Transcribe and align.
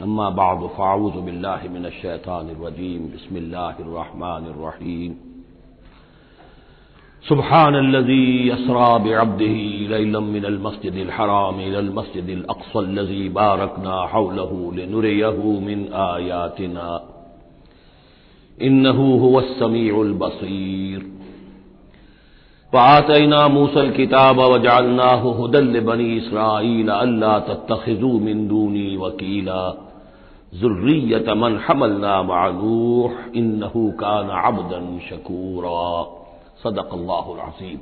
अम्मा 0.00 0.28
बाद 0.36 0.60
फ़ाउज़बिल्लिमिनशैतानरजीम 0.76 3.02
बसमीम 3.12 5.12
सुबहानल्लज़ी 7.24 8.22
असरा 8.50 8.86
बिअब्दिही 9.04 9.88
लैलम 9.88 10.24
मिनल 10.34 10.58
मस्जिदिल 10.62 11.10
हराम 11.16 11.60
इलल 11.60 11.90
मस्जिदिल 11.98 12.42
अक़सल्लज़ी 12.54 13.28
बारकना 13.36 13.96
हौलहू 14.14 14.70
लिनुरियहू 14.76 15.58
मिन 15.66 15.80
आयातिना 16.06 16.88
इन्नहू 18.58 19.06
हुवस 19.18 19.54
समीउल 19.60 20.12
बसीर 20.22 21.00
फ़ातना 22.72 23.46
मूसल 23.54 23.88
किताब 23.96 24.38
वजालना 24.52 25.08
हदल 25.24 25.80
बनी 25.86 26.10
इसराइल 26.16 26.88
अल्लाह 26.90 27.38
तत्तखिजू 27.48 28.18
मिन 28.18 28.46
दूनी 28.48 28.96
वकीला 28.96 29.62
जुर्रियत 30.52 31.28
मन 31.36 31.56
हमलना 31.66 32.22
मानूह 32.22 33.12
इन्नहू 33.36 33.90
कान 34.00 34.28
अबदन 34.38 34.98
शकूरा 35.08 35.78
सदक़ल्लाज़ीम 36.62 37.78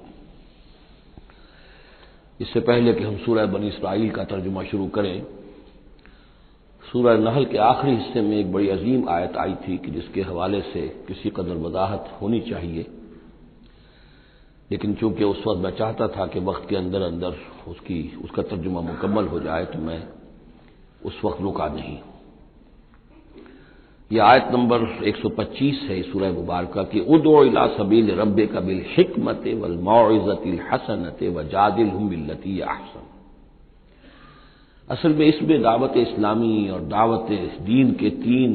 इससे 2.40 2.60
पहले 2.60 2.92
कि 2.94 3.04
हम 3.04 3.16
सूरह 3.16 3.46
बनी 3.46 3.68
इसराइल 3.68 4.10
का 4.10 4.24
तर्जुमा 4.24 4.62
शुरू 4.64 4.86
करें, 4.88 5.22
सूरह 6.82 7.18
नहल 7.18 7.44
के 7.44 7.58
आखिरी 7.58 7.94
हिस्से 7.96 8.20
में 8.20 8.36
एक 8.38 8.52
बड़ी 8.52 8.68
अजीम 8.68 9.08
आयत 9.08 9.36
आई 9.36 9.54
थी 9.64 9.76
कि 9.78 9.90
जिसके 9.90 10.22
हवाले 10.22 10.60
से 10.62 10.86
किसी 11.08 11.30
कदर 11.30 11.56
वजाहत 11.56 12.18
होनी 12.22 12.40
चाहिए। 12.40 12.86
लेकिन 14.70 14.94
चूँकि 14.94 15.24
उस 15.24 15.42
वक्त 15.46 15.60
मैं 15.60 15.70
चाहता 15.76 16.08
था 16.08 16.26
कि 16.26 16.40
वक्त 16.40 16.68
के 16.68 16.76
अंदर 16.76 17.02
अंदर 17.02 17.36
उसकी, 17.68 18.00
उसका 18.24 18.42
तर्जुमा 18.44 18.80
मुकम्मल 18.82 19.26
हो 19.26 19.40
जाए 19.40 19.64
तो 19.64 19.78
मैं 19.78 20.02
उस 21.04 21.20
वक्त 21.24 21.40
रुका 21.40 21.68
नहीं। 21.68 21.98
यह 24.10 24.24
आयत 24.24 24.48
नंबर 24.52 24.84
125 25.04 25.82
है 25.82 26.02
सूरह 26.02 26.32
मुबारक 26.32 26.78
की 26.92 27.00
उदो 27.00 27.42
इला 27.44 27.66
सबील 27.66 28.10
रब 28.10 28.40
का 28.52 28.60
बिल 28.60 28.82
हिकमत 28.86 29.44
वल 29.56 29.76
मोज़त 29.78 30.42
हसनत 30.72 31.22
व 31.22 31.42
जादिल 31.42 31.90
बिल्लती 31.90 32.60
अहसन. 32.60 33.06
असल 34.90 35.14
में 35.14 35.26
इसमें 35.26 35.62
दावत 35.62 35.96
इस्लामी 35.96 36.68
और 36.68 36.80
दावत 36.80 37.30
दीन 37.60 37.92
के 37.92 38.10
तीन 38.10 38.52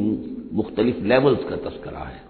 मुख्तलिफ़ 0.53 0.99
लेवल्स 1.03 1.43
का 1.43 1.55
तस्करा 1.69 1.99
है। 1.99 2.21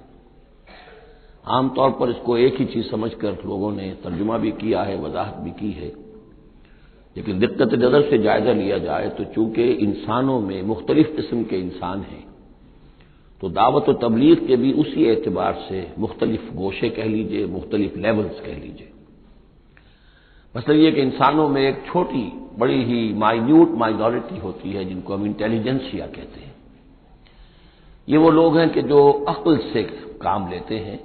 आमतौर 1.47 1.89
पर 1.91 2.09
इसको 2.09 2.37
एक 2.37 2.59
ही 2.59 2.65
चीज़ 2.65 2.85
समझकर 2.85 3.37
लोगों 3.45 3.71
ने 3.71 3.89
तर्जुमा 4.03 4.37
भी 4.37 4.51
किया 4.51 4.83
है, 4.83 5.01
वजाहत 5.01 5.35
भी 5.35 5.51
की 5.51 5.71
है। 5.71 5.91
लेकिन 7.15 7.39
दिक्कत 7.39 7.73
नज़र 7.73 8.01
से 8.01 8.17
जायजा 8.17 8.53
लिया 8.53 8.77
जाए 8.77 9.09
तो 9.09 9.23
चूँकि 9.23 9.63
इंसानों 9.63 10.39
में 10.39 10.61
मुख्तलिफ़ 10.61 11.15
किस्म 11.15 11.43
के 11.43 11.55
इंसान 11.55 12.01
हैं 12.01 12.24
तो 13.41 13.49
दावत 13.49 13.83
और 13.83 13.99
तबलीग 14.01 14.47
के 14.47 14.55
भी 14.55 14.73
उसी 14.73 15.03
एतबार 15.03 15.65
से 15.69 15.91
मुख्तलिफ़ 15.99 16.53
गोशे 16.53 16.89
कह 16.89 17.05
लीजिए, 17.05 17.45
मुख्तलिफ़ 17.45 17.99
लेवल्स 17.99 18.39
कह 18.39 18.53
लीजिए। 18.53 18.89
मतलब 20.57 20.75
ये 20.75 20.91
कि 20.91 21.01
इंसानों 21.01 21.49
में 21.49 21.61
एक 21.61 21.83
छोटी, 21.93 22.31
बड़ी 22.59 22.83
ही 22.83 23.13
माइन्यूट 23.13 23.71
माइनॉरिटी 23.71 24.37
होती 24.37 24.71
है, 24.71 24.85
जिनको 24.85 25.13
हम 25.13 25.25
इंटेलिजेंसिया 25.25 26.07
कहते 26.07 26.39
हैं। 26.39 26.55
ये 28.09 28.17
वो 28.17 28.29
लोग 28.29 28.57
हैं 28.57 28.69
कि 28.69 28.81
जो 28.81 29.25
अक्ल 29.29 29.57
से 29.57 29.83
काम 30.21 30.49
लेते 30.49 30.75
हैं। 30.75 30.99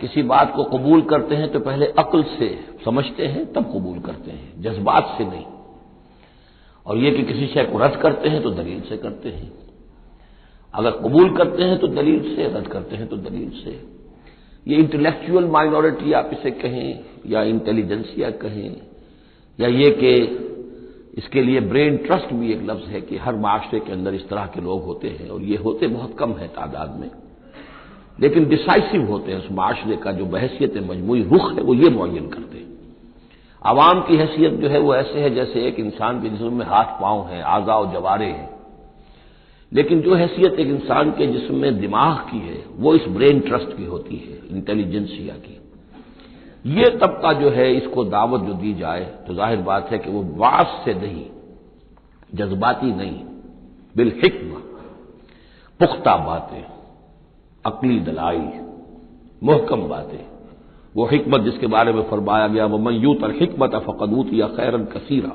किसी 0.00 0.22
बात 0.22 0.52
को 0.56 0.64
कबूल 0.64 1.02
करते 1.02 1.34
हैं 1.34 1.52
तो 1.52 1.60
पहले 1.60 1.86
अक्ल 1.86 2.22
से 2.22 2.64
समझते 2.84 3.26
हैं, 3.26 3.52
तब 3.52 3.64
कबूल 3.64 3.98
करते 3.98 4.30
हैं। 4.30 4.62
जज्बात 4.62 5.14
से 5.18 5.24
नहीं। 5.24 5.44
और 6.86 6.98
ये 6.98 7.10
कि 7.10 7.22
किसी 7.22 7.46
शय 7.46 7.64
को 7.64 7.78
रद्द 7.78 7.96
करते 7.96 8.28
हैं 8.28 8.42
तो 8.42 8.50
दलील 8.50 8.80
से 8.80 8.96
करते 8.96 9.28
हैं। 9.28 9.71
अगर 10.74 10.90
कबूल 10.90 11.36
करते 11.36 11.62
हैं 11.62 11.78
तो 11.78 11.86
दलील 11.86 12.36
से, 12.36 12.44
रद्द 12.44 12.66
करते 12.68 12.96
हैं 12.96 13.06
तो 13.06 13.16
दलील 13.16 13.50
से। 13.50 13.84
ये 14.66 14.76
इंटेलेक्चुअल 14.76 15.44
माइनॉरिटी 15.44 16.12
आप 16.12 16.30
इसे 16.32 16.50
कहें, 16.50 17.00
या 17.26 17.42
इंटेलिजेंसिया 17.42 18.30
कहें, 18.30 18.76
या 19.60 19.68
ये 19.68 19.90
कि 19.90 20.14
इसके 21.18 21.42
लिए 21.42 21.60
ब्रेन 21.60 21.96
ट्रस्ट 21.96 22.32
भी 22.32 22.52
एक 22.52 22.62
लफ्ज 22.62 22.88
है 22.88 23.00
कि 23.00 23.16
हर 23.16 23.34
माशरे 23.34 23.80
के 23.80 23.92
अंदर 23.92 24.14
इस 24.14 24.28
तरह 24.28 24.46
के 24.46 24.60
लोग 24.60 24.84
होते 24.84 25.08
हैं, 25.08 25.28
और 25.28 25.42
ये 25.42 25.56
होते 25.56 25.86
बहुत 25.86 26.16
कम 26.18 26.32
है 26.32 26.48
तादाद 26.48 27.00
में। 27.00 27.10
लेकिन 28.20 28.48
डिसाइसिव 28.48 29.02
होते 29.02 29.32
हैं 29.32 29.38
उस 29.38 29.48
माशरे 29.52 29.96
का 29.96 30.12
जो 30.12 30.24
बहसीत 30.24 30.76
मजमू 30.76 31.14
रुख 31.14 31.52
है, 31.52 31.62
वो 31.62 31.74
ये 31.74 31.90
मुन 31.90 32.28
करते 32.28 32.58
हैं। 32.58 32.72
आवाम 33.66 34.00
की 34.00 34.16
हैसियत 34.16 34.52
जो 34.52 34.68
है 34.68 34.78
वो 34.78 34.94
ऐसे 34.94 35.20
है 35.20 35.30
जैसे 35.30 35.66
एक 35.66 35.80
इंसान 35.80 36.22
के 36.22 36.28
जिसम 36.28 36.62
हाथ 36.62 37.00
पाँव 37.00 37.26
हैं 37.26 37.42
आजा 37.42 37.92
जवारे 37.92 38.26
हैं। 38.26 38.51
लेकिन 39.72 40.00
जो 40.00 40.14
हैसियत 40.14 40.58
एक 40.60 40.68
इंसान 40.68 41.10
के 41.10 41.26
जिसम 41.28 41.54
में 41.54 41.80
दिमाग 41.80 42.16
की 42.30 42.38
है, 42.38 42.64
वो 42.76 42.94
इस 42.94 43.06
ब्रेन 43.08 43.40
ट्रस्ट 43.40 43.76
की 43.76 43.84
होती 43.84 44.16
है 44.18 44.38
इंटेलिजेंसिया 44.50 45.34
की। 45.36 45.58
ये 46.70 46.88
तबका 46.96 47.32
जो 47.32 47.50
है, 47.50 47.72
इसको 47.76 48.04
दावत 48.06 48.40
जो 48.40 48.54
दी 48.54 48.72
जाए 48.74 49.04
तो 49.26 49.34
ज़ाहिर 49.34 49.60
बात 49.62 49.88
है 49.90 49.98
कि 49.98 50.10
वो 50.10 50.22
वास 50.38 50.82
से 50.84 50.94
नहीं, 50.96 51.24
जज्बाती 52.34 52.92
नहीं 52.92 53.20
बिल 53.96 54.12
हिक्म 54.16 54.60
पुख्ता 55.80 56.16
बातें, 56.16 56.64
अकली 57.64 57.98
दलाई, 58.02 58.46
मोहकम 59.42 59.88
बातें। 59.88 60.24
वो 60.94 61.06
हिकमत 61.06 61.40
जिसके 61.40 61.66
बारे 61.68 61.92
में 61.92 62.02
फरमाया 62.02 62.46
गया 62.48 62.66
वो 62.66 62.78
मयूत 62.80 63.22
और 63.22 63.32
हिकमत 63.32 63.74
फ़कदूत 63.86 64.32
या 64.34 64.46
खैरन 64.50 64.84
कसीरा। 64.86 65.34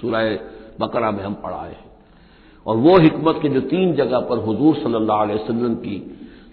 सुराय 0.00 0.38
बकरा 0.80 1.10
में 1.10 1.22
हम 1.24 1.34
पढ़ाए 1.34 1.70
हैं। 1.70 1.92
और 2.66 2.76
वो 2.76 2.96
हमत 2.98 3.38
के 3.42 3.48
जो 3.48 3.60
तीन 3.60 3.94
जगह 3.94 4.20
पर 4.20 4.38
हजूर 4.38 4.76
अलैहि 4.86 5.34
वसल्लम 5.34 5.74
की 5.74 5.96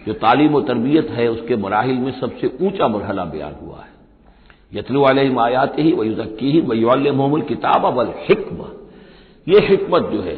जो 0.06 0.12
तालीम 0.12 0.54
और 0.54 0.62
तरबियत 0.62 1.10
है, 1.10 1.28
उसके 1.28 1.56
मराहल 1.56 1.96
में 1.96 2.12
सबसे 2.12 2.46
ऊँचा 2.62 2.88
मरहला 2.88 3.24
बयान 3.24 3.54
हुआ 3.62 3.78
है। 3.78 3.90
यतलु 4.72 5.04
आयात 5.04 5.78
ही 5.78 5.92
वयुजक्की 5.92 6.50
ही 6.50 6.60
वयुल्लमल 6.60 7.40
किताब 7.40 7.84
अवल 7.84 8.12
हिक्म। 8.28 8.66
ये 9.46 9.60
हिकमत 9.60 10.10
जो 10.12 10.20
है, 10.20 10.36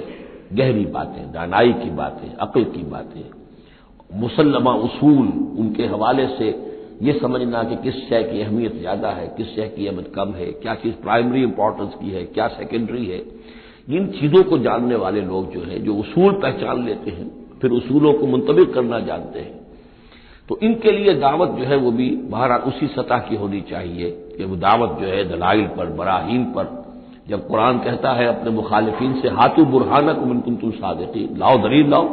गहरी 0.53 0.85
बातें, 0.87 1.33
दानाई 1.33 1.73
की 1.73 1.91
बातें, 1.91 2.29
अक्ल 2.37 2.65
की 2.65 2.83
बातें 2.83 3.25
मुसलमा 4.21 4.73
उसूल 4.73 5.27
उनके 5.59 5.87
हवाले 5.87 6.27
से 6.29 6.49
ये 7.03 7.13
समझना 7.13 7.63
कि 7.63 7.77
किस 7.77 7.95
शय 8.09 8.23
की 8.23 8.43
अहमियत 8.43 8.77
ज़्यादा 8.77 9.11
है, 9.11 9.27
किस 9.37 9.47
शय 9.47 9.69
की 9.69 9.87
अहमियत 9.87 10.13
कम 10.15 10.33
है, 10.33 10.47
क्या 10.53 10.75
चीज़ 10.75 10.95
प्राइमरी 10.95 11.43
इंपॉर्टेंस 11.43 11.95
की 11.95 12.11
है, 12.11 12.25
क्या 12.25 12.49
सेकेंडरी 12.49 13.07
है। 13.07 13.19
इन 13.89 14.07
चीज़ों 14.11 14.43
को 14.45 14.59
जानने 14.59 14.95
वाले 14.97 15.21
लोग 15.21 15.53
जो 15.53 15.61
है, 15.61 15.79
जो 15.79 15.95
उसूल 15.95 16.33
पहचान 16.35 16.85
लेते 16.85 17.11
हैं, 17.11 17.31
फिर 17.61 17.71
उसूलों 17.71 18.13
को 18.13 18.27
मुंतबिक 18.27 18.73
करना 18.75 19.01
जानते 19.01 19.39
हैं। 19.39 19.63
तो 20.49 20.59
इनके 20.63 20.93
लिए 20.93 21.15
दावत 21.15 21.51
जो 21.51 21.65
है 21.65 21.77
वो 21.77 21.91
भी 21.91 22.09
बहरहाल 22.31 22.61
उसी 22.63 22.87
सतह 22.87 23.19
की 23.29 23.37
होनी 23.37 23.61
चाहिए 23.61 24.11
कि 24.37 24.45
वो 24.45 24.57
दावत 24.59 24.99
जो 25.01 25.07
है 25.07 25.25
दलाइल 25.29 25.67
पर, 25.69 25.87
बराहीन 25.93 26.45
पर, 26.53 26.67
जब 27.29 27.47
कुरान 27.49 27.79
कहता 27.79 28.13
है, 28.13 28.27
अपने 28.29 28.51
मुखालिफिन 28.51 29.21
से 29.21 29.29
हाथू 29.31 29.65
बुरहानक 29.67 30.19
उनकुन 30.23 30.57
तुम 30.57 30.71
सादकी 30.73 31.29
लाओ 31.39 31.59
दलील 31.59 31.89
लाओ 31.91 32.09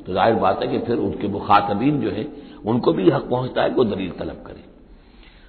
तो 0.00 0.12
ज़ाहिर 0.12 0.34
बात 0.36 0.62
है 0.62 0.68
कि 0.68 0.78
फिर 0.78 0.98
उनके 0.98 1.28
मुखातबीन 1.28 2.00
जो 2.00 2.10
है, 2.10 2.26
उनको 2.66 2.92
भी 2.92 3.10
हक 3.10 3.28
पहुँचता 3.30 3.62
है 3.62 3.70
कि 3.70 3.76
वो 3.76 3.84
दलील 3.84 4.10
तलब 4.18 4.42
करें। 4.46 4.62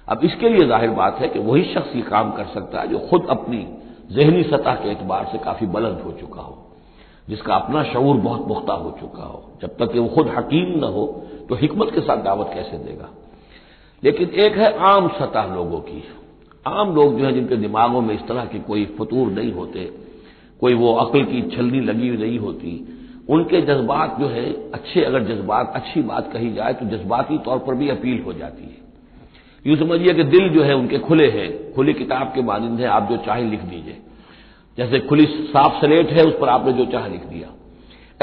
अब 0.08 0.24
इसके 0.24 0.48
लिए 0.48 0.66
ज़ाहिर 0.68 0.90
बात 0.92 1.18
है 1.20 1.28
कि 1.28 1.38
वही 1.40 1.64
शख्स 1.64 1.96
ये 1.96 2.02
काम 2.04 2.30
कर 2.32 2.44
सकता 2.54 2.80
है 2.80 2.88
जो 2.88 2.98
खुद 3.10 3.26
अपनी 3.30 3.66
जहनी 4.12 4.42
सतह 4.42 4.74
के 4.74 4.90
एतबार 4.90 5.28
से 5.32 5.38
काफ़ी 5.38 5.66
बुलंद 5.66 6.00
हो 6.00 6.12
चुका 6.12 6.42
हो, 6.42 6.58
जिसका 7.28 7.54
अपना 7.54 7.82
शूर 7.82 8.16
बहुत 8.16 8.46
पुख्ता 8.48 8.72
हो 8.72 8.90
चुका 9.00 9.22
हो। 9.22 9.42
जब 9.62 9.76
तक 9.76 9.92
कि 9.92 9.98
वो 9.98 10.08
खुद 10.08 10.28
हकीम 10.28 10.78
न 10.78 10.84
हो 10.84 11.06
तो 11.48 11.54
हिकमत 11.54 11.90
के 11.94 12.00
साथ 12.00 12.22
दावत 12.24 12.50
कैसे 12.54 12.78
देगा? 12.78 13.08
लेकिन 14.02 14.28
एक 14.28 14.56
है 14.56 14.72
आम 14.86 15.08
सतह 15.08 15.54
लोगों 15.54 15.80
की। 15.80 16.02
आम 16.66 16.94
लोग 16.94 17.18
जो 17.18 17.24
है, 17.24 17.32
जिनके 17.32 17.56
दिमागों 17.56 18.00
में 18.00 18.14
इस 18.14 18.26
तरह 18.26 18.44
के 18.44 18.58
कोई 18.58 18.84
फतूर 18.98 19.30
नहीं 19.30 19.52
होते, 19.52 19.84
कोई 20.60 20.74
वो 20.74 20.92
अकल 20.94 21.24
की 21.24 21.42
छलनी 21.50 21.80
लगी 21.80 22.08
हुई 22.08 22.18
नहीं 22.18 22.38
होती, 22.38 22.72
उनके 23.28 23.60
जज्बात 23.60 24.16
जो 24.20 24.26
है, 24.26 24.70
अच्छे 24.72 25.00
अगर 25.00 25.24
जज्बात, 25.24 25.72
अच्छी 25.74 26.02
बात 26.02 26.32
कही 26.32 26.52
जाए 26.52 26.72
तो 26.72 26.86
जज्बाती 26.86 27.38
तौर 27.38 27.58
पर 27.58 27.74
भी 27.74 27.88
अपील 27.88 28.22
हो 28.22 28.32
जाती 28.32 28.64
है। 28.64 28.80
यूँ 29.66 29.76
समझिए 29.76 30.14
कि 30.14 30.22
दिल 30.22 30.48
जो 30.48 30.62
है, 30.62 30.74
उनके 30.74 30.98
खुले 30.98 31.30
हैं, 31.30 31.74
खुली 31.74 31.92
किताब 31.92 32.32
के 32.34 32.42
मानंद 32.42 32.80
है, 32.80 32.86
आप 32.86 33.08
जो 33.10 33.16
चाहे 33.16 33.44
लिख 33.44 33.60
दीजिए। 33.60 34.01
जैसे 34.78 34.98
खुली 34.98 35.26
साफ़ 35.26 35.84
स्लेट 35.84 36.10
है, 36.10 36.24
उस 36.24 36.34
पर 36.40 36.48
आपने 36.48 36.72
जो 36.72 36.84
चाहे 36.84 37.10
लिख 37.10 37.26
दिया। 37.26 37.48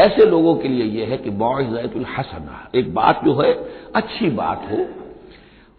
ऐसे 0.04 0.25
लोगों 0.25 0.56
के 0.56 0.68
लिए 0.68 1.01
यह 1.01 1.10
है 1.10 1.18
कि 1.18 1.30
बौजैतुल 1.30 2.06
हसना, 2.18 2.69
एक 2.75 2.94
बात 2.94 3.25
जो 3.25 3.34
है, 3.34 3.54
अच्छी 3.96 4.30
बात 4.30 4.68
हो। 4.72 4.86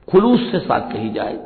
खुलूस 0.09 0.53
से 0.53 0.59
साथ 0.59 0.93
कही 0.93 1.11
जाए। 1.11 1.39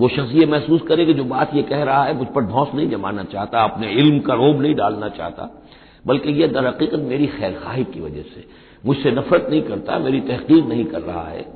वो 0.00 0.08
शख्स 0.08 0.32
ये 0.32 0.46
महसूस 0.46 0.80
करे 0.82 1.06
कि 1.06 1.14
जो 1.14 1.24
बात 1.24 1.54
ये 1.54 1.62
कह 1.62 1.82
रहा 1.82 2.04
है, 2.04 2.16
मुझ 2.16 2.26
पर 2.26 2.44
धौस 2.44 2.68
नहीं 2.74 2.90
जमाना 2.90 3.24
चाहता, 3.24 3.58
अपने 3.58 3.92
इल्म 3.92 4.18
का 4.20 4.34
रोब 4.34 4.60
नहीं 4.60 4.74
डालना 4.74 5.08
चाहता, 5.08 5.62
बल्कि 6.06 6.32
यह 6.32 6.46
दर 6.46 6.96
मेरी 6.96 7.26
खैर 7.26 7.60
खाही 7.64 7.84
की 7.84 8.00
वजह 8.00 8.22
से। 8.22 8.44
मुझसे 8.86 9.10
नफरत 9.10 9.46
नहीं 9.50 9.62
करता, 9.62 9.98
मेरी 9.98 10.20
तहकीर 10.20 10.64
नहीं 10.64 10.84
कर 10.84 11.00
रहा 11.00 11.24
है। 11.24 11.46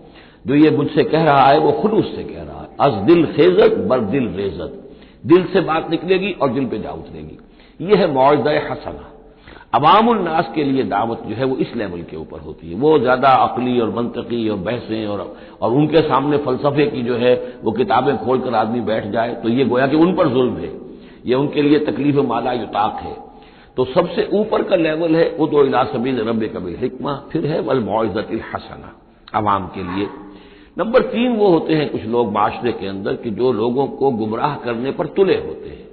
जो 0.46 0.54
ये 0.54 0.70
मुझसे 0.70 1.04
कह 1.04 1.24
रहा 1.24 1.46
है, 1.46 1.58
वो 1.58 1.72
खुलूस 1.72 2.04
से 2.04 2.24
कह 2.24 2.42
रहा 2.42 2.60
है। 2.60 2.68
अज 2.80 3.06
दिल 3.06 3.26
खेजत, 3.26 3.74
बर 3.74 4.00
दिल 4.00 4.28
रेजत। 4.28 4.87
दिल 5.24 5.44
से 5.44 5.60
बात 5.62 5.90
निकलेगी 5.90 6.32
और 6.32 6.50
दिल 6.50 6.66
पे 6.66 6.78
जा 6.78 6.90
उतरेगी 6.92 7.38
ये 7.80 7.96
है 7.96 8.12
मुआवजा 8.12 8.50
हसना। 8.70 9.12
अवामुलनास 9.74 10.50
के 10.54 10.64
लिए 10.64 10.82
दावत 10.84 11.22
जो 11.26 11.34
है 11.34 11.44
वो 11.44 11.56
इस 11.56 11.74
लेवल 11.76 12.02
के 12.02 12.16
ऊपर 12.16 12.40
होती 12.40 12.70
है। 12.70 12.74
वो 12.76 12.98
ज़्यादा 12.98 13.28
अकली 13.28 13.78
और 13.80 13.90
मंतकी 13.94 14.48
और 14.48 14.56
बहसें 14.58 15.06
और 15.06 15.20
और 15.62 15.72
उनके 15.72 16.00
सामने 16.02 16.36
फलसफे 16.38 16.86
की 16.86 17.02
जो 17.02 17.16
है 17.16 17.34
वो 17.64 17.72
किताबें 17.72 18.16
खोलकर 18.18 18.54
आदमी 18.54 18.80
बैठ 18.82 19.10
जाए 19.12 19.34
तो 19.34 19.48
ये 19.50 19.64
गोया 19.64 19.86
कि 19.86 19.96
उन 19.96 20.14
पर 20.16 20.28
जुल्म 20.28 20.56
है। 20.56 20.70
ये 21.26 21.34
उनके 21.34 21.62
लिए 21.62 21.78
तकलीफ़ 21.86 22.16
माला 22.26 22.52
युताक 22.52 23.00
है। 23.02 23.16
तो 23.76 23.84
सबसे 23.86 24.28
ऊपर 24.32 24.62
का 24.62 24.76
लेवल 24.76 25.16
है 25.16 25.28
वो 25.38 25.46
दो 25.46 25.64
इला 25.64 25.82
रब 25.82 26.48
कबिल 26.54 26.76
हिकमा, 26.76 27.14
फिर 27.32 27.46
है 27.46 27.60
वल 27.60 27.80
मुआजत 27.80 28.28
हसना। 28.54 28.94
अवाम 29.34 29.66
के 29.74 29.82
लिए 29.84 30.06
नंबर 30.78 31.02
तीन 31.02 31.36
वो 31.36 31.48
होते 31.48 31.74
हैं 31.74 31.90
कुछ 31.90 32.04
लोग 32.04 32.32
माशरे 32.32 32.72
के 32.72 32.86
अंदर 32.86 33.14
कि 33.14 33.30
जो 33.30 33.52
लोगों 33.52 33.86
को 33.86 34.10
गुमराह 34.10 34.54
करने 34.56 34.90
पर 34.90 35.06
तुले 35.06 35.34
होते 35.34 35.68
हैं। 35.68 35.88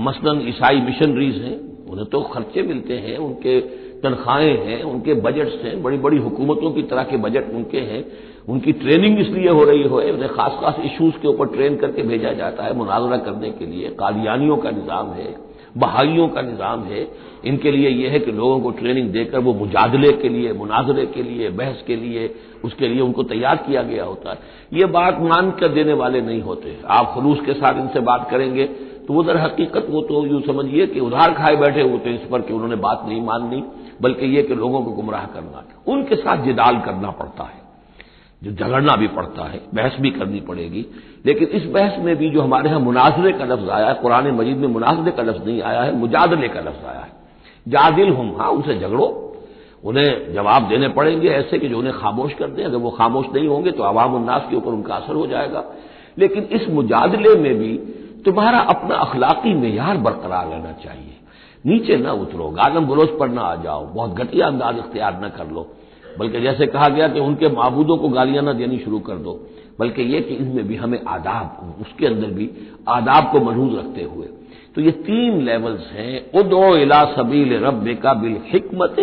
मसलन 0.00 0.48
ईसाई 0.48 0.80
मिशनरीज 0.80 1.42
हैं, 1.42 1.86
उन्हें 1.86 2.06
तो 2.06 2.20
खर्चे 2.20 2.62
मिलते 2.62 2.94
हैं, 2.94 3.18
उनके 3.18 3.60
तनख्वाहें 4.00 4.66
हैं, 4.66 4.82
उनके 4.82 5.14
बजट्स 5.14 5.64
हैं 5.64 5.82
बड़ी 5.82 5.96
बड़ी 5.96 6.18
हुकूमतों 6.18 6.70
की 6.70 6.82
तरह 6.82 7.02
के 7.02 7.16
बजट 7.16 7.52
उनके 7.54 7.78
हैं। 7.78 8.04
उनकी 8.48 8.72
ट्रेनिंग 8.72 9.20
इसलिए 9.20 9.48
हो 9.48 9.64
रही 9.64 9.82
हो, 9.82 10.00
उन्हें 10.00 10.28
खास 10.28 10.52
खास 10.60 10.76
इश्यूज़ 10.84 11.14
के 11.14 11.28
ऊपर 11.28 11.46
ट्रेन 11.46 11.76
करके 11.76 12.02
भेजा 12.02 12.32
जाता 12.32 12.64
है 12.64 12.76
मुनाजरा 12.76 13.16
करने 13.16 13.50
के 13.50 13.66
लिए। 13.66 13.88
कादियानियों 13.88 14.56
का 14.56 14.70
निज़ाम 14.70 15.06
है। 15.06 15.53
बहाइयों 15.74 16.28
का 16.28 16.42
निज़ाम 16.42 16.82
है। 16.84 17.06
इनके 17.44 17.70
लिए 17.70 17.88
यह 17.88 18.10
है 18.10 18.18
कि 18.18 18.32
लोगों 18.32 18.60
को 18.60 18.70
ट्रेनिंग 18.70 19.08
देकर 19.12 19.38
वो 19.38 19.52
मुजादले 19.54 20.12
के 20.12 20.28
लिए, 20.28 20.52
मुनाजरे 20.52 21.06
के 21.06 21.22
लिए, 21.22 21.48
बहस 21.50 21.82
के 21.86 21.96
लिए, 21.96 22.34
उसके 22.64 22.88
लिए 22.88 23.00
उनको 23.00 23.22
तैयार 23.24 23.56
किया 23.56 23.82
गया 23.82 24.04
होता 24.04 24.30
है। 24.30 24.38
ये 24.72 24.86
बात 24.88 25.18
मान 25.22 25.50
कर 25.50 25.68
देने 25.68 25.92
वाले 25.92 26.20
नहीं 26.20 26.40
होते। 26.42 26.76
आप 26.88 27.12
खलूस 27.14 27.40
के 27.46 27.54
साथ 27.54 27.80
इनसे 27.80 28.00
बात 28.02 28.28
करेंगे 28.30 28.68
तो 29.04 29.14
वो 29.14 29.22
दर 29.22 29.36
हकीकत 29.36 29.86
वो 29.90 30.00
तो 30.02 30.24
यूँ 30.26 30.40
समझिए 30.42 30.86
कि 30.86 31.00
उधार 31.00 31.32
खाए 31.32 31.56
बैठे 31.56 31.82
होते 31.82 32.10
इस 32.10 32.20
पर 32.30 32.40
कि 32.40 32.52
उन्होंने 32.52 32.76
बात 32.76 33.02
नहीं 33.08 33.20
माननी, 33.22 33.62
बल्कि 34.02 34.26
ये 34.26 34.42
कि 34.42 34.54
लोगों 34.54 34.82
को 34.82 34.92
गुमराह 34.92 35.26
करना, 35.26 35.64
उनके 35.86 36.16
साथ 36.16 36.44
जिदाल 36.44 36.78
करना 36.80 37.10
पड़ता 37.10 37.44
है। 37.44 37.62
जो 38.42 38.50
झगड़ना 38.50 38.96
भी 38.96 39.06
पड़ता 39.06 39.44
है, 39.44 39.60
बहस 39.74 39.96
भी 40.00 40.10
करनी 40.10 40.40
पड़ेगी। 40.40 40.86
लेकिन 41.26 41.48
इस 41.48 41.64
बहस 41.64 41.98
में 41.98 42.16
भी 42.16 42.30
जो 42.30 42.42
हमारे 42.42 42.68
यहाँ 42.68 42.80
मुनाजरे 42.80 43.32
का 43.32 43.44
लफ्ज 43.44 43.68
आया 43.68 43.86
है, 43.86 43.94
कुरान 43.94 44.30
मजीद 44.30 44.56
में 44.56 44.68
मुनाजरे 44.68 45.10
का 45.10 45.22
लफ्ज 45.22 45.46
नहीं 45.46 45.62
आया 45.62 45.82
है, 45.82 45.96
मुजादले 45.96 46.48
का 46.48 46.60
लफ्ज 46.60 46.84
आया 46.84 47.00
है। 47.00 47.12
जादिल 47.68 48.12
हम 48.12 48.36
हाँ 48.40 48.50
उनसे 48.50 48.74
झगड़ो। 48.74 49.20
उन्हें 49.84 50.34
जवाब 50.34 50.68
देने 50.68 50.88
पड़ेंगे 50.88 51.28
ऐसे 51.28 51.58
कि 51.58 51.68
जो 51.68 51.78
उन्हें 51.78 51.94
खामोश 51.94 52.34
कर 52.34 52.46
दें। 52.46 52.64
अगर 52.64 52.76
वो 52.76 52.90
खामोश 52.90 53.26
नहीं 53.34 53.48
होंगे 53.48 53.70
तो 53.70 53.82
आवाम 53.82 54.14
उन्नास 54.14 54.46
के 54.50 54.56
ऊपर 54.56 54.70
उनका 54.70 54.94
असर 54.94 55.14
हो 55.14 55.26
जाएगा। 55.26 55.64
लेकिन 56.18 56.44
इस 56.44 56.68
मुजादले 56.68 57.34
में 57.34 57.54
भी 57.58 57.76
तुम्हारा 58.24 58.58
अपना 58.58 58.94
अखलाकी 58.94 59.54
मैार 59.54 59.96
बरकरार 59.96 60.46
रहना 60.46 60.72
चाहिए। 60.72 61.16
नीचे 61.66 61.96
न 61.96 62.06
उतरो 62.06 62.48
गालम 62.48 62.86
गलोच 62.86 63.10
पर 63.10 63.28
न 63.28 63.38
आ 63.38 63.54
जाओ। 63.54 63.86
बहुत 63.86 64.14
घटिया 64.14 64.46
अंदाज 64.46 64.78
इख्तियार 64.78 65.20
न 65.24 65.28
कर 65.28 65.50
लो। 65.50 65.66
बल्कि 66.18 66.40
जैसे 66.40 66.66
कहा 66.66 66.88
गया 66.88 67.08
कि 67.08 67.20
उनके 67.20 67.48
मबूदों 67.48 67.96
को 67.96 68.08
गालियाँ 68.08 68.42
न 68.42 68.52
देनी 68.52 68.78
शुरू 68.78 68.98
कर 68.98 69.16
दो, 69.16 69.32
बल्कि 69.78 70.02
यह 70.02 70.20
कि 70.20 70.34
इनमें 70.34 70.66
भी 70.68 70.76
हमें 70.76 71.00
आदाब, 71.08 71.74
उसके 71.80 72.06
अंदर 72.06 72.26
भी 72.26 72.50
आदाब 72.88 73.30
को 73.32 73.40
मलूज 73.40 73.78
रखते 73.78 74.02
हुए। 74.02 74.26
तो 74.74 74.80
ये 74.80 74.90
तीन 74.90 75.40
लेवल्स 75.42 75.90
हैं, 75.92 76.30
उदो 76.32 76.76
इला 76.76 77.04
सबील 77.04 77.54
रब 77.64 77.86
का 78.02 78.14
बिल 78.14 78.36
हिकमत 78.46 78.96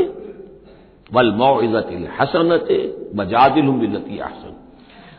वल 1.14 1.32
मोइजत 1.32 1.90
हसनत 2.20 2.68
बजादिल 3.16 3.66
हसन 4.22 4.56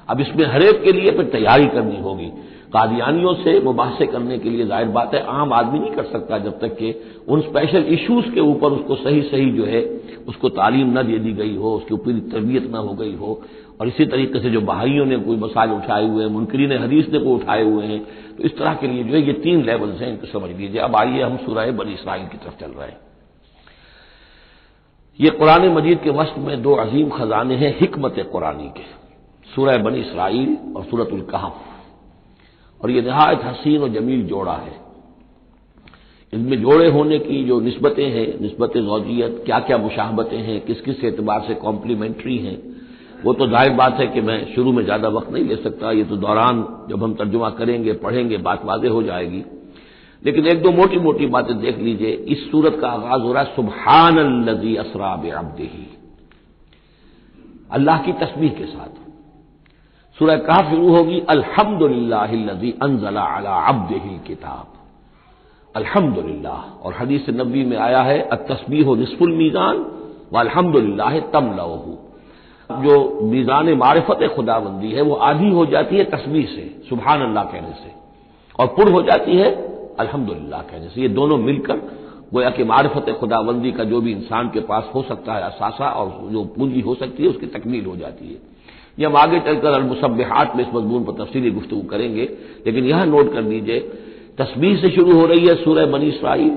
अब 0.09 0.21
इसमें 0.21 0.47
हरेक 0.47 0.83
के 0.83 0.93
लिए 0.93 1.11
फिर 1.11 1.25
तैयारी 1.25 1.67
करनी 1.67 2.01
होगी। 2.01 2.31
कादियानियों 2.73 3.33
से 3.37 3.59
मुबासे 3.61 4.07
करने 4.07 4.39
के 4.39 4.51
लिए 4.51 4.67
ज़ाहिर 4.67 4.89
बात 4.91 5.15
है, 5.15 5.23
आम 5.23 5.53
आदमी 5.53 5.79
नहीं 5.79 5.91
कर 5.93 6.05
सकता 6.05 6.39
जब 6.39 6.59
तक 6.61 6.77
कि 6.77 6.95
उन 7.29 7.41
स्पेशल 7.41 7.85
इश्यूज़ 7.95 8.31
के 8.31 8.41
ऊपर 8.43 8.73
उसको 8.73 8.95
सही 8.97 9.23
सही 9.23 9.51
जो 9.51 9.65
है, 9.65 9.83
उसको 10.29 10.49
तालीम 10.51 10.99
न 10.99 11.03
दे 11.03 11.19
दी 11.19 11.33
गई 11.33 11.55
हो, 11.57 11.75
उसकी 11.75 11.95
ऊपर 11.95 12.19
तरबियत 12.33 12.71
न 12.71 12.77
हो 12.79 12.95
गई 12.95 13.15
हो। 13.17 13.41
और 13.81 13.89
इसी 13.89 14.05
तरीके 14.07 14.41
से 14.41 14.51
जो 14.51 14.61
बहाइयों 14.63 15.05
ने 15.07 15.17
कोई 15.19 15.37
मसाज 15.39 15.71
उठाए 15.73 16.07
हुए 16.07 16.25
हैं, 16.25 16.31
मुनकरीन 16.31 16.73
हदीस 16.75 17.09
ने 17.09 17.19
कोई 17.19 17.35
उठाए 17.35 17.63
हुए 17.63 17.87
हैं 17.87 18.01
तो 18.37 18.45
इस 18.45 18.57
तरह 18.59 18.75
के 18.75 18.87
लिए 18.87 19.05
जो 19.05 19.15
है, 19.15 19.23
ये 19.23 19.33
तीन 19.35 19.65
लेवल्स 19.65 20.01
हैं, 20.01 20.09
इनको 20.09 20.27
समझ 20.29 20.51
लीजिए। 20.51 20.81
अब 20.81 20.97
आइए 20.97 21.23
हम 21.23 21.37
सुराह 21.37 21.71
बनी 21.73 21.93
इसराइल 21.95 22.27
की 22.27 22.39
तरफ़ 22.39 22.61
चल 22.61 22.71
रहे 22.71 22.89
हैं। 22.89 22.99
ये 25.19 25.31
कुरान 25.33 25.69
मजीद 25.69 25.99
के 25.99 26.11
वस्त 26.13 26.35
में 26.39 26.63
दो 26.63 26.75
अजीम 26.77 27.11
खजाने 27.11 27.55
हैं, 27.55 27.75
हिकमत 27.81 28.15
कुरानी 28.33 28.69
के। 28.69 28.85
सूरह 29.47 29.79
बनी 29.79 30.01
इसराइल 30.01 30.57
और 30.77 30.85
सूरत 30.85 31.09
कहफ। 31.31 31.69
और 32.83 32.91
ये 32.91 33.01
नहायत 33.03 33.41
हसीन 33.45 33.83
और 33.83 33.89
जमील 33.91 34.23
जोड़ा 34.27 34.55
है। 34.55 34.81
इनमें 36.33 36.61
जोड़े 36.63 36.89
होने 36.91 37.19
की 37.19 37.43
जो 37.45 37.61
नस्बतें 37.61 38.09
हैं, 38.11 38.27
नस्बत 38.43 38.77
जौजियत 38.79 39.43
क्या 39.47 39.59
क्या 39.61 39.79
मुशाहबतें 39.79 40.39
हैं 40.39 40.61
किस 40.61 40.81
किस 40.81 41.05
एतबार 41.05 41.45
से 41.49 41.55
कॉम्प्लीमेंट्री 41.57 42.37
हैं, 42.39 42.59
वो 43.25 43.33
तो 43.33 43.47
ज़ाहिर 43.49 43.73
बात 43.73 43.99
है 44.01 44.07
कि 44.07 44.21
मैं 44.21 44.55
शुरू 44.55 44.73
में 44.73 44.85
ज़्यादा 44.85 45.09
वक्त 45.09 45.33
नहीं 45.33 45.45
ले 45.45 45.57
सकता। 45.57 45.91
ये 45.93 46.05
तो 46.05 46.17
दौरान 46.19 46.65
जब 46.91 47.03
हम 47.03 47.15
तर्जुमा 47.15 47.51
करेंगे, 47.51 47.93
पढ़ेंगे, 47.95 48.37
बात 48.39 48.65
वाजे 48.65 48.89
हो 48.89 49.03
जाएगी। 49.03 49.43
लेकिन 50.23 50.47
एक 50.47 50.63
दो 50.63 50.71
मोटी 50.71 50.99
मोटी 50.99 51.27
बातें 51.27 51.59
देख 51.61 51.79
लीजिए। 51.79 52.11
इस 52.29 52.51
सूरत 52.51 52.79
का 52.81 52.89
आगाज़ 52.89 53.23
हो 53.23 53.33
रहा 53.33 53.43
है 53.43 53.55
सुबहान 53.57 54.19
असराब 54.77 55.27
अब्दही। 55.35 55.87
अल्लाह 57.71 58.03
की 58.03 58.13
तस्वीर 58.21 58.51
के 58.51 58.65
साथ। 58.65 59.02
सूरह 60.23 60.37
कहा 60.37 60.71
शुरू 60.71 60.97
होगी, 60.97 61.21
अल्हम्दुलिल्लाहिल्लज़ी 61.21 62.75
अनजला 62.83 63.23
अला 63.23 63.55
अब्दिही 63.55 64.19
किताब। 64.27 64.67
अल्हम्दुलिल्लाह। 65.77 66.87
और 66.87 66.95
हदीस 67.01 67.27
नबी 67.31 67.65
में 67.65 67.77
आया 67.77 68.01
है 68.01 68.29
तस्बीह 68.33 68.97
निसफुल 68.97 69.33
मीजान 69.33 69.87
व 70.33 70.39
अल्हम्दुलिल्लाह 70.41 71.19
तम 71.19 71.57
लहू 71.57 71.99
जो 72.83 73.21
मीजान 73.23 73.73
मारिफत 73.73 74.33
खुदाबंदी 74.37 74.91
है, 74.91 75.03
वो 75.03 75.15
आधी 75.15 75.51
हो 75.51 75.67
जाती 75.67 75.97
है 75.97 76.05
तस्बीह 76.05 76.47
से 76.47 76.83
सुबहान 76.89 77.21
अल्लाह 77.21 77.45
कहने 77.45 77.73
से। 77.73 77.93
और 78.59 78.67
पुर 78.67 78.93
हो 78.93 79.03
जाती 79.03 79.37
है, 79.37 79.51
अल्हम्दुलिल्लाह 79.99 80.63
कहने 80.63 80.89
से। 80.89 81.01
ये 81.01 81.09
दोनों 81.09 81.39
मिलकर, 81.39 81.77
गोया 82.33 82.51
कि 82.51 82.65
मारिफत 82.65 83.17
खुदाबंदी 83.21 83.73
का 83.73 83.85
जो 83.85 84.01
भी 84.01 84.13
इंसान 84.13 84.49
के 84.49 84.61
पास 84.61 84.91
हो 84.95 85.03
सकता 85.03 85.35
है 85.35 85.43
असासा, 85.43 85.87
और 85.87 86.29
जो 86.33 86.45
पूंजी 86.45 86.81
हो 86.81 86.95
सकती 86.95 87.23
है, 87.23 87.29
उसकी 87.29 87.47
तकमील 87.47 87.87
हो 87.87 87.97
जाती 87.97 88.29
है। 88.29 88.52
ये 88.99 89.07
हम 89.07 89.17
आगे 89.17 89.41
चलकर 89.41 89.73
अलमुसबहात 89.73 90.57
में 90.57 90.65
इस 90.65 90.75
मजमून 90.75 91.05
पर 91.05 91.13
तफसीली 91.15 91.51
गुफ्तु 91.51 91.81
करेंगे। 91.91 92.29
लेकिन 92.67 92.85
यहाँ 92.85 93.07
नोट 93.07 93.33
कर 93.33 93.43
लीजिए 93.43 93.79
तस्वीर 94.39 94.77
से 94.79 94.91
शुरू 94.91 95.13
हो 95.13 95.25
रही 95.27 95.47
है 95.47 95.55
सूरह 95.55 95.87
बनी 95.87 96.07
इसराइल 96.09 96.53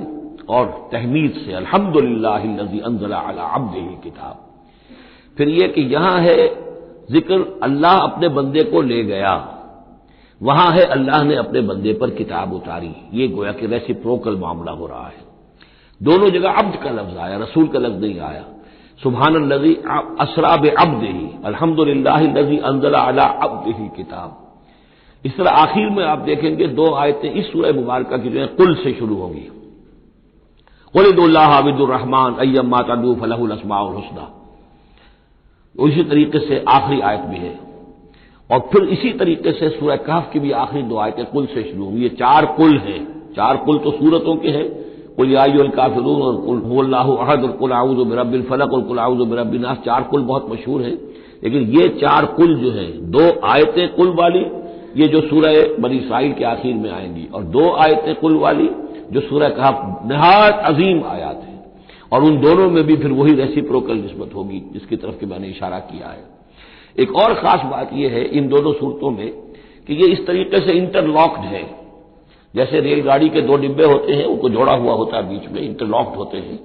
और 0.49 0.65
तहमीद 0.91 1.33
से, 1.35 1.53
अल्हम्दुलिल्लाही 1.53 2.79
अनजला 2.81 3.17
अब्द 3.17 3.75
किताब। 4.03 4.41
फिर 5.37 5.49
यह 5.49 5.67
कि 5.67 5.81
यहाँ 5.83 6.19
है 6.19 6.37
ज़िक्र, 7.11 7.59
अल्लाह 7.63 7.97
अपने 7.99 8.29
बंदे 8.29 8.63
को 8.63 8.81
ले 8.81 9.03
गया। 9.03 9.33
वहाँ 10.41 10.71
है 10.71 10.83
अल्लाह 10.87 11.23
ने 11.23 11.35
अपने 11.35 11.61
बंदे 11.61 11.93
पर 11.93 12.09
किताब 12.09 12.53
उतारी। 12.53 12.93
ये 13.13 13.27
गोया 13.27 13.51
कि 13.51 13.67
रेसिप्रोकल 13.67 14.35
मामला 14.35 14.71
हो 14.71 14.87
रहा 14.87 15.07
है। 15.07 15.23
दोनों 16.01 16.29
जगह 16.29 16.51
अब्द 16.53 16.75
का 16.83 16.89
लफ्ज 16.91 17.17
आया, 17.17 17.37
रसूल 17.37 17.67
का 17.67 17.79
लफ्ज 17.79 18.01
नहीं 18.01 18.19
आया। 18.21 18.43
सुबहान 19.03 19.35
लजी 19.45 19.73
असराब 20.19 20.65
अब्द 20.67 21.03
ही 21.03 21.29
अलहमदुल्लाजी 21.45 22.57
अंजला 22.57 22.99
अला 22.99 23.23
अब्द 23.23 23.67
ही 23.75 23.87
किताब। 23.87 24.41
इस 25.25 25.37
तरह 25.37 25.51
आखिर 25.51 25.89
में 25.89 26.03
आप 26.05 26.19
देखेंगे 26.19 26.67
दो 26.67 26.93
आयतें 26.93 27.31
इस 27.31 27.51
सूरह 27.51 27.73
मुबारक 27.73 28.13
की 28.13 28.29
जो 28.29 28.39
है, 28.39 28.45
कुल 28.47 28.75
से 28.75 28.93
शुरू 28.93 29.15
होंगी। 29.15 29.47
वलिदुल्लाबिदुलरहमान 30.95 32.35
अय्यम 32.35 32.67
मातदू 32.67 33.15
फलहुलस्माउलहसना 33.15 34.31
इसी 35.75 36.03
तरीके 36.03 36.39
से 36.39 36.63
आखिरी 36.69 37.01
आयत 37.01 37.21
भी 37.21 37.37
है। 37.37 37.59
और 38.49 38.59
फिर 38.59 38.83
इसी 38.83 39.11
तरीके 39.13 39.51
से 39.51 39.69
सूर्य 39.69 39.97
कहफ 39.97 40.29
की 40.33 40.39
भी 40.39 40.51
आखिरी 40.51 40.83
दो 40.83 40.97
आयतें 40.97 41.25
कुल 41.25 41.45
से 41.45 41.63
शुरू 41.63 41.85
हुई 41.85 42.01
ये 42.01 42.09
चार 42.09 42.45
कुल 42.45 42.77
हैं। 42.77 43.33
चार 43.33 43.57
कुल 43.57 43.77
तो 43.77 43.91
सूरतों 43.91 44.35
के 44.35 44.49
हैं 44.49 44.67
कुल 45.17 45.31
यायुल 45.31 45.69
काफिरून 45.69 46.21
और 46.21 46.59
कुल 46.61 46.93
अहद 46.93 47.43
और 47.43 47.51
कुल 47.51 47.71
आउज 47.73 48.05
बिरबिल 48.07 48.41
फलक 48.41 48.73
और 48.73 48.81
कुल 48.81 48.99
आउज 48.99 49.27
बिरबिनास 49.29 49.77
चार 49.85 50.03
कुल 50.03 50.23
बहुत 50.23 50.49
मशहूर 50.51 50.81
है 50.81 50.91
लेकिन 51.43 51.67
ये 51.71 51.87
चार 52.01 52.25
कुल 52.33 52.55
जो 52.55 52.71
है 52.71 52.87
दो 53.11 53.23
आयतें 53.47 53.87
कुल 53.95 54.13
वाली 54.15 54.45
ये 54.95 55.07
जो 55.07 55.21
सूरह 55.21 55.75
बनी 55.79 55.97
इसराइल 55.97 56.33
के 56.33 56.43
आखिर 56.43 56.75
में 56.75 56.89
आएँगी 56.91 57.27
और 57.33 57.43
दो 57.53 57.69
आयतें 57.77 58.13
कुल 58.15 58.35
वाली 58.37 58.69
जो 59.11 59.21
सूरह 59.21 59.49
कहा 59.49 59.71
नहायत 60.05 60.61
अजीम 60.65 61.03
आयात 61.05 61.41
है 61.43 61.53
और 62.11 62.23
उन 62.23 62.39
दोनों 62.41 62.69
में 62.69 62.83
भी 62.83 62.95
फिर 62.97 63.11
वही 63.11 63.33
रेसिप्रोकल 63.33 63.95
नस्बत 63.95 64.35
होगी 64.35 64.61
जिसकी 64.73 64.95
तरफ़ 64.95 65.19
के 65.19 65.25
मैंने 65.25 65.47
इशारा 65.47 65.79
किया 65.85 66.07
है 66.07 66.23
एक 66.95 67.15
और 67.15 67.33
खास 67.33 67.65
बात 67.71 67.89
यह 67.93 68.11
है 68.11 68.23
इन 68.37 68.47
दोनों 68.47 68.73
सूरतों 68.73 69.11
में 69.11 69.29
कि 69.89 69.93
ये 69.93 70.11
इस 70.11 70.25
तरीके 70.27 70.59
से 70.59 70.77
इंटरलॉक्ड 70.77 71.41
है 71.45 71.63
जैसे 72.55 72.79
रेलगाड़ी 72.79 73.29
के 73.29 73.41
दो 73.41 73.57
डिब्बे 73.57 73.83
होते 73.83 74.13
हैं, 74.13 74.25
उनको 74.25 74.49
जोड़ा 74.49 74.73
हुआ 74.73 74.93
होता 74.93 75.17
है 75.17 75.29
बीच 75.29 75.51
में 75.51 75.61
इंटरलॉक्ड 75.61 76.15
होते 76.15 76.37
हैं। 76.37 76.59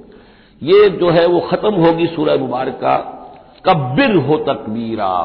ये 0.62 0.88
जो 0.88 1.11
है, 1.11 1.26
वो 1.26 1.40
खत्म 1.40 1.75
होगी 1.75 2.06
सूरह 2.06 2.37
मुबारक 2.37 2.73
का। 2.73 3.16
कब्बिर 3.64 4.16
हो 4.16 4.37
तकबीरा। 4.37 5.18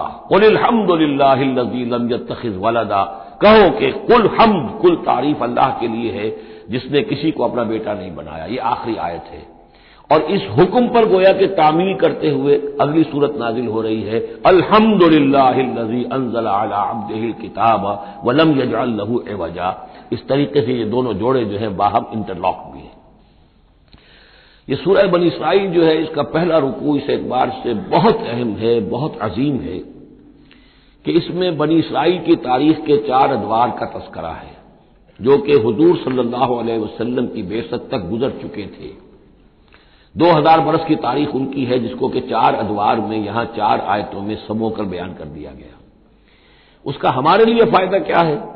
वलदा। 2.57 3.03
कहो 3.41 3.79
कि 3.79 3.91
कुल 3.91 4.37
हमद, 4.41 4.81
कुल 4.81 4.95
तारीफ़ 4.95 5.43
अल्लाह 5.43 5.69
के 5.69 5.87
लिए 5.87 6.11
है, 6.11 6.37
जिसने 6.69 7.01
किसी 7.01 7.31
को 7.31 7.43
अपना 7.43 7.63
बेटा 7.63 7.93
नहीं 7.93 8.15
बनाया। 8.15 8.45
ये 8.45 8.57
आखिरी 8.57 8.97
आयत 8.97 9.23
है। 9.23 9.54
और 10.09 10.21
इस 10.31 10.41
हुक्म 10.49 10.87
पर 10.89 11.05
गोया 11.09 11.31
के 11.33 11.47
तामील 11.55 11.93
करते 11.95 12.29
हुए 12.29 12.55
अगली 12.81 13.03
सूरत 13.03 13.35
नाजिल 13.37 13.67
हो 13.67 13.81
रही 13.81 14.01
है। 14.01 14.19
अल्हम्दुलिल्लाहिल्लज़ी 14.45 16.03
अंज़ल 16.13 16.45
अला 16.47 16.81
अब्दिहिल 16.81 17.31
किताब 17.33 17.85
वलम 18.25 18.59
यजअल 18.59 18.89
लहू 18.97 19.23
एवजा 19.29 19.69
इस 20.13 20.27
तरीके 20.27 20.61
से 20.61 20.73
ये 20.73 20.85
दोनों 20.85 21.13
जोड़े 21.13 21.43
जो 21.45 21.57
है 21.57 21.69
बाहम 21.75 22.05
इंटरलॉक 22.13 22.57
भी 22.73 22.79
हैं। 22.79 22.93
ये 24.67 24.75
सूरह 24.75 25.07
बनी 25.07 25.27
इसराइल 25.27 25.71
जो 25.71 25.81
है, 25.83 26.01
इसका 26.03 26.23
पहला 26.25 26.57
रुकू, 26.57 26.95
इस 26.97 27.09
एतबार 27.09 27.49
से 27.63 27.73
बहुत 27.73 28.21
अहम 28.23 28.53
है, 28.55 28.79
बहुत 28.89 29.17
अजीम 29.21 29.55
है 29.59 29.77
कि 31.05 31.11
इसमें 31.11 31.57
बनी 31.57 31.77
इसराइल 31.79 32.17
की 32.19 32.35
तारीख 32.43 32.79
के 32.85 32.97
चार 33.07 33.31
अदवार 33.31 33.69
का 33.79 33.85
तस्करा 33.97 34.31
है, 34.31 34.55
जो 35.19 35.37
कि 35.37 35.53
हजूर 35.59 35.97
सल्लल्लाहु 35.97 36.55
अलैहि 36.55 36.79
वसल्लम 36.79 37.27
की 37.27 37.43
बेसत 37.45 37.87
तक 37.91 38.07
गुजर 38.09 38.29
चुके 38.41 38.65
थे। 38.69 38.89
दो 40.17 40.25
हज़ार 40.25 40.59
बरस 40.59 40.85
की 40.87 40.95
तारीख 40.95 41.35
उनकी 41.35 41.65
है, 41.65 41.79
जिसको 41.79 42.09
कि 42.09 42.21
चार 42.21 42.55
अदवार 42.55 42.99
में, 42.99 43.25
यहाँ 43.25 43.45
चार 43.45 43.79
आयतों 43.79 44.21
में 44.21 44.35
समोकर 44.35 44.83
बयान 44.83 45.13
कर 45.13 45.25
दिया 45.25 45.51
गया। 45.51 45.79
उसका 46.85 47.09
हमारे 47.09 47.45
लिए 47.45 47.65
फ़ायदा 47.65 47.99
क्या 47.99 48.19
है? 48.19 48.55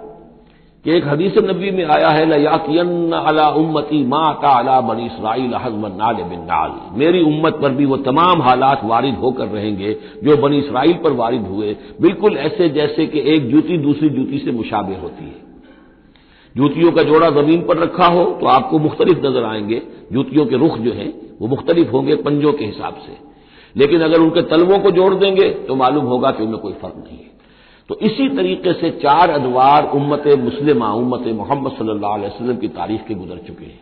कि 0.85 0.91
एक 0.91 1.07
हदीस 1.07 1.37
नबी 1.37 1.71
में 1.71 1.85
आया 1.85 2.09
है 2.09 2.25
लयाकियन 2.25 3.11
अला 3.11 3.49
उम्मती 3.49 4.05
माता 4.05 4.49
अला 4.49 4.81
बनी 4.81 5.05
इसराइल 5.05 5.49
नाल 5.97 6.15
बिन 6.15 6.39
नाल। 6.39 6.97
मेरी 6.99 7.21
उम्मत 7.21 7.59
पर 7.61 7.71
भी 7.71 7.85
वो 7.85 7.97
तमाम 7.97 8.41
हालात 8.41 8.81
वारिद 8.83 9.15
होकर 9.15 9.47
रहेंगे, 9.47 9.93
जो 10.23 10.37
बनी 10.37 10.57
इसराइल 10.57 10.93
पर 10.93 11.11
वारिद 11.11 11.41
हुए। 11.41 11.75
बिल्कुल 12.01 12.37
ऐसे 12.37 12.69
जैसे 12.69 13.07
कि 13.07 13.19
एक 13.19 13.49
जूती 13.49 13.77
दूसरी 13.77 14.09
जूती 14.09 14.39
से 14.39 14.51
मुशाबे 14.51 14.95
होती 14.95 15.25
है। 15.25 15.48
जूतियों 16.59 16.91
का 16.91 17.03
जोड़ा 17.03 17.29
ज़मीन 17.31 17.61
पर 17.61 17.77
रखा 17.77 18.07
हो 18.07 18.23
तो 18.41 18.47
आपको 18.47 18.79
मुख्तलिफ़ 18.79 19.19
नज़र 19.19 19.43
आएँगे। 19.43 19.81
जूतियों 20.13 20.45
के 20.45 20.57
रुख 20.57 20.77
जो 20.77 20.91
हैं, 20.93 21.13
वो 21.41 21.47
मुख्तलिफ़ 21.47 21.89
होंगे 21.89 22.15
पंजों 22.15 22.53
के 22.53 22.65
हिसाब 22.65 22.95
से। 22.95 23.17
लेकिन 23.75 24.01
अगर 24.01 24.19
उनके 24.19 24.41
तलवों 24.41 24.79
को 24.79 24.91
जोड़ 24.91 25.13
देंगे 25.15 25.49
तो 25.67 25.75
मालूम 25.75 26.05
होगा 26.05 26.31
कि 26.31 26.43
उनमें 26.43 26.59
कोई 26.59 26.73
फ़र्क 26.73 26.95
नहीं 26.97 27.17
है। 27.17 27.29
तो 27.89 27.95
इसी 28.01 28.27
तरीके 28.29 28.73
से 28.73 28.89
चार 28.89 29.29
अदवार 29.29 29.91
उम्मत 29.91 30.23
मुस्लिमा, 30.39 30.93
उम्मत 30.93 31.27
मोहम्मद 31.27 31.71
सल्लल्लाहु 31.71 32.13
अलैहि 32.13 32.33
वसल्लम 32.35 32.57
की 32.57 32.67
तारीख 32.67 33.05
के 33.07 33.13
गुजर 33.13 33.37
चुके 33.37 33.65
हैं। 33.65 33.79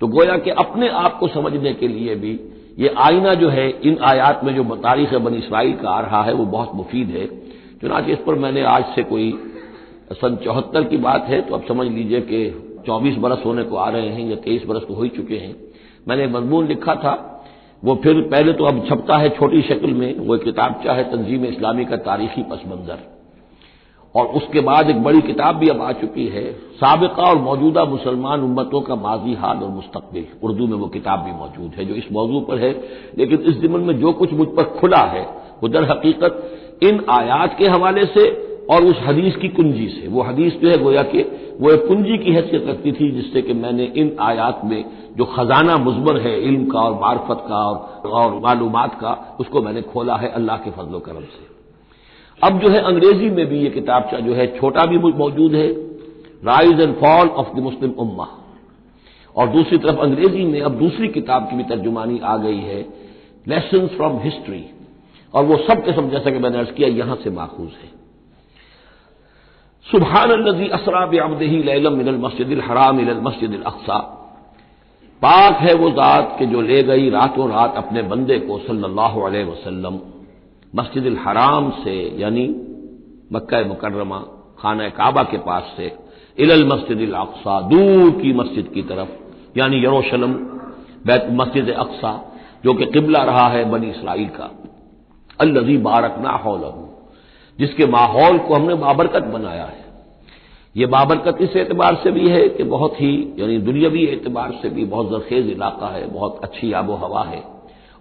तो 0.00 0.06
गोया 0.06 0.36
कि 0.36 0.50
अपने 0.50 0.88
आप 0.88 1.18
को 1.18 1.28
समझने 1.28 1.72
के 1.74 1.88
लिए 1.88 2.14
भी 2.14 2.40
ये 2.78 2.88
आईना 2.98 3.34
जो 3.34 3.48
है, 3.48 3.68
इन 3.70 3.98
आयात 4.02 4.40
में 4.44 4.54
जो 4.54 4.64
तारीख 4.76 5.14
बनी 5.14 5.36
इसराइल 5.36 5.72
का 5.72 5.90
आ 5.90 6.00
रहा 6.00 6.22
है, 6.22 6.32
वो 6.34 6.44
बहुत 6.44 6.70
मुफीद 6.74 7.08
है। 7.08 7.26
चुनाच 7.80 8.08
इस 8.08 8.18
पर 8.26 8.34
मैंने 8.34 8.62
आज 8.62 8.84
से 8.94 9.02
कोई 9.02 9.45
सन 10.10 10.36
चौहत्तर 10.36 10.84
की 10.84 10.96
बात 10.98 11.24
है 11.28 11.40
तो 11.42 11.54
अब 11.54 11.64
समझ 11.68 11.86
लीजिए 11.88 12.20
कि 12.22 12.82
चौबीस 12.86 13.16
बरस 13.16 13.42
होने 13.46 13.62
को 13.62 13.76
आ 13.76 13.88
रहे 13.90 14.08
हैं 14.08 14.28
या 14.28 14.36
तेईस 14.36 14.66
बरस 14.68 14.82
को 14.82 14.94
हो 14.94 15.02
ही 15.02 15.08
चुके 15.08 15.36
हैं। 15.36 15.54
मैंने 16.08 16.26
मजमून 16.28 16.66
लिखा 16.68 16.94
था, 16.94 17.14
वो 17.82 17.94
फिर 17.94 18.20
पहले 18.22 18.52
तो 18.52 18.64
अब 18.64 18.86
छपता 18.88 19.16
है 19.18 19.28
छोटी 19.28 19.62
शक्ल 19.62 19.90
में, 19.90 20.18
वो 20.18 20.36
एक 20.36 20.44
किताब 20.44 20.80
चाहे 20.84 21.04
तंजीम 21.04 21.44
इस्लामी 21.44 21.84
का 21.84 21.96
तारीखी 22.04 22.42
पस 22.42 22.62
मंजर 22.66 22.98
और 24.14 24.26
उसके 24.36 24.60
बाद 24.60 24.90
एक 24.90 25.02
बड़ी 25.02 25.20
किताब 25.22 25.56
भी 25.56 25.68
अब 25.68 25.82
आ 25.82 25.92
चुकी 25.94 26.26
है, 26.26 26.52
सबका 26.76 27.22
और 27.22 27.38
मौजूदा 27.40 27.84
मुसलमान 27.86 28.40
उम्मतों 28.42 28.80
का 28.80 28.94
माजी 28.96 29.34
हाल 29.34 29.58
और 29.58 29.70
मुस्तबिल 29.70 30.26
उर्दू 30.42 30.66
में 30.66 30.76
वो 30.76 30.86
किताब 30.88 31.20
भी 31.20 31.32
मौजूद 31.32 31.72
है, 31.76 31.84
जो 31.84 31.94
इस 31.94 32.10
मौजू 32.12 32.40
पर 32.40 32.58
है, 32.58 32.72
लेकिन 33.18 33.40
इस 33.42 33.56
दिमन 33.56 33.80
में 33.80 33.98
जो 34.00 34.12
कुछ 34.14 34.32
मुझ 34.32 34.48
पर 34.48 34.78
खुला 34.78 35.04
है, 35.08 35.28
वो 35.62 35.68
दर 35.68 35.90
हकीकत 35.90 36.80
इन 36.82 37.04
आयात 37.10 37.58
के 37.58 37.66
हवाले 37.68 38.04
से 38.06 38.45
और 38.70 38.84
उस 38.84 39.00
हदीस 39.02 39.36
की 39.36 39.48
कुंजी 39.48 39.88
से। 39.88 40.08
वो 40.08 40.22
हदीस 40.22 40.52
जो 40.52 40.68
है 40.68 40.78
गोया 40.78 41.02
कि 41.04 41.22
वो 41.60 41.70
एक 41.72 41.86
कुंजी 41.88 42.16
की 42.18 42.32
हैसियत 42.32 42.66
रखती 42.68 42.92
थी 42.92 43.10
जिससे 43.10 43.42
कि 43.42 43.54
मैंने 43.54 43.84
इन 43.96 44.16
आयात 44.20 44.60
में 44.64 44.84
जो 45.16 45.24
खजाना 45.26 45.76
मुजमर 45.78 46.20
है 46.20 46.38
इल्म 46.42 46.64
का 46.70 46.80
और 46.80 46.94
मार्फत 47.00 47.44
का 47.48 47.58
और, 47.58 48.10
और 48.10 48.40
मालूम 48.40 48.86
का 49.00 49.36
उसको 49.40 49.62
मैंने 49.62 49.82
खोला 49.82 50.16
है 50.16 50.28
अल्लाह 50.32 50.56
के 50.56 50.70
फजलो 50.70 50.98
करम 51.00 51.20
से। 51.20 51.44
अब 52.40 52.58
जो 52.60 52.68
है 52.68 52.80
अंग्रेज़ी 52.84 53.30
में 53.30 53.46
भी 53.46 53.58
ये 53.58 53.70
किताबचा 53.70 54.18
जो 54.20 54.34
है 54.34 54.46
छोटा 54.56 54.84
भी 54.86 54.98
मौजूद 54.98 55.54
है 55.54 55.68
rise 56.44 56.80
and 56.80 56.94
fall 56.94 57.28
of 57.28 57.54
the 57.56 57.62
Muslim 57.62 57.90
उम्मा 57.98 58.28
और 59.34 59.48
दूसरी 59.48 59.78
तरफ़ 59.78 60.00
अंग्रेज़ी 60.00 60.44
में 60.44 60.60
अब 60.60 60.78
दूसरी 60.78 61.08
किताब 61.08 61.48
की 61.50 61.56
भी 61.56 61.64
तर्जुमानी 61.64 62.18
आ 62.24 62.36
गई 62.36 62.60
है 62.60 62.80
लेसन 63.46 63.86
फ्रॉम 63.96 64.18
हिस्ट्री 64.20 64.64
और 65.34 65.44
वो 65.44 65.56
सब 65.66 65.84
के 65.84 65.92
जैसा 66.10 66.30
कि 66.30 66.38
मैंने 66.38 66.58
अर्ज़ 66.58 66.70
किया 66.70 66.88
यहाँ 66.96 67.16
से 67.24 67.30
माखूज 67.30 67.68
है। 67.82 67.94
सुबहान 69.90 70.48
नजी 70.48 70.68
असरा 70.68 71.06
बेअबदही 71.06 71.62
लैलम 71.62 72.26
मस्जिद 72.26 72.62
हराम 72.68 72.96
मस्जिद 73.28 73.62
अक्सा। 73.66 73.98
पाक 75.22 75.56
है 75.56 75.74
वो 75.74 75.90
जात 75.90 76.36
के 76.38 76.46
जो 76.46 76.60
ले 76.60 76.82
गई 76.82 77.10
रातों 77.10 77.50
रात 77.50 77.74
अपने 77.76 78.02
बंदे 78.02 78.38
को 78.38 78.58
सल्लल्लाहु 78.58 79.20
अलैहि 79.20 79.44
वसल्लम 79.44 80.00
मस्जिद 80.74 81.18
हराम 81.26 81.70
से, 81.70 82.14
यानी 82.18 82.48
मक्का 83.32 83.60
मुकर्रमा, 83.60 84.18
खाना 84.58 84.88
काबा 84.88 85.22
के 85.22 85.38
पास 85.38 85.74
से, 85.76 85.96
इलल 86.38 86.66
मस्जिद 86.66 87.12
अक्सा, 87.12 87.60
दूर 87.60 88.10
की 88.10 88.32
मस्जिद 88.32 88.70
की 88.74 88.82
तरफ़, 88.82 89.08
यानी 89.58 89.84
यरूशलम, 89.84 90.32
बैत 91.06 91.28
मस्जिद 91.30 91.70
अक्सा, 91.70 92.32
जो 92.64 92.74
कि 92.74 92.86
किबला 92.86 93.22
रहा 93.22 93.48
है 93.48 93.70
बनी 93.70 93.86
इसराइल 93.86 94.28
का। 94.28 94.50
अल्लजी 95.40 95.76
बारक 95.76 96.16
ना 96.18 96.30
हौलहू। 96.30 96.85
जिसके 97.58 97.86
माहौल 97.86 98.38
को 98.38 98.54
हमने 98.54 98.74
बाबरकत 98.74 99.22
बनाया 99.22 99.64
है। 99.64 99.86
ये 100.76 100.86
बाबरकत 100.86 101.38
इस 101.40 101.56
एतबार 101.56 101.94
से 102.04 102.10
भी 102.10 102.28
है 102.28 102.48
कि 102.48 102.62
बहुत 102.62 103.00
ही, 103.00 103.34
यानी 103.38 103.58
दुनियावी 103.58 104.04
एतबार 104.04 104.58
से 104.62 104.70
भी 104.70 104.84
बहुत 104.84 105.10
जरखेज 105.10 105.50
इलाका 105.50 105.86
है, 105.86 106.06
बहुत 106.06 106.40
अच्छी 106.42 106.72
आबो 106.72 106.94
हवा 106.94 107.22
है। 107.24 107.44